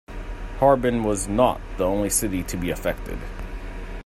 [0.59, 3.19] Harbin was not the only city to be affected.